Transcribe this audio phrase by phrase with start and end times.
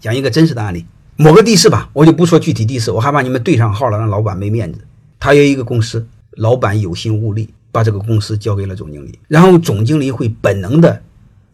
[0.00, 0.84] 讲一个真实的案例，
[1.16, 4.80] 某个地市吧，我就不说具体地市，我害怕你们对上号了，让老板没面子。
[5.18, 11.02] 他有一个公司，老板有心无力，把这个公司交给了总经理，然后总经理会本能的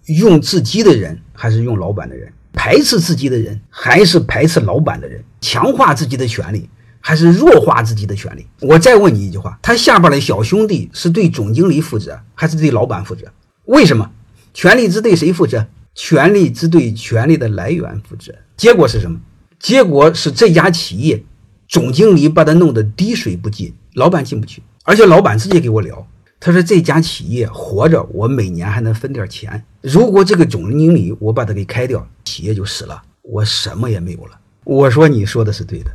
[0.06, 6.68] 用自己的人还是用老板的人，排斥自己的人还是排斥老板的人，强化自己的权利
[7.00, 8.46] 还是弱化自己的权利。
[8.60, 13.26] 我再问你一句话：他下边的小兄弟是对总经理负责，还是对老板负责？
[13.66, 14.10] 为什么？
[14.52, 15.64] 权力只对谁负责？
[16.02, 18.32] 权力只对权力的来源负责。
[18.56, 19.20] 结果是什么？
[19.58, 21.22] 结果是这家企业
[21.68, 24.62] 总经理把他弄得滴水不进，老板进不去。
[24.84, 26.06] 而且老板直接给我聊，
[26.40, 29.62] 他说这家企业活着，我每年还能分点钱。
[29.82, 34.40] 如果这个总经理我把他给开掉，企业就死了，我什么也没有了。
[34.64, 35.90] 我说你说的是对的，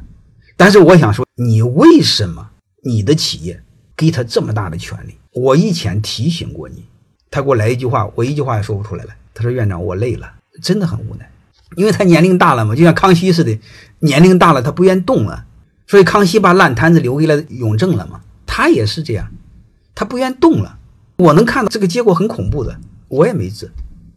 [0.55, 2.47] 但是我想说，你为什么
[2.83, 3.59] 你的企业
[3.97, 5.15] 给他这么大的权利？
[5.31, 6.85] 我以前提醒过你。
[7.31, 9.09] 他给我来一句话，我一句话也说不出来了。
[9.35, 10.31] 他说：“院长，我累了，
[10.63, 11.29] 真的很无奈，
[11.75, 13.59] 因为他年龄大了嘛，就像康熙似的，
[13.99, 15.43] 年龄大了他不愿动了，
[15.85, 18.21] 所以康熙把烂摊子留给了雍正了嘛。
[18.47, 19.29] 他也是这样，
[19.93, 20.79] 他不愿动了。
[21.17, 23.69] 我能看到这个结果很恐怖的，我也没治。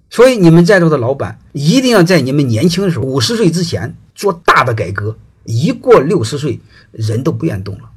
[0.09, 6.61] 所以你们在座的老板一定要在你们年轻的时候，五十岁之前做大的改革，一过六十岁，
[6.93, 7.91] 人都不愿动了。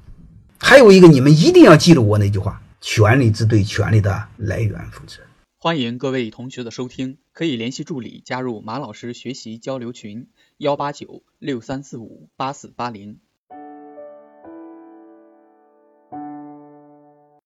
[0.58, 5.18] 还有一个，你们一定要记住我那句话。”权力之对权力的来源负责。
[5.64, 13.20] 欢迎各位同学的收听，可以联系助理加入马老师学习交流群：幺八九六三四五八四八零。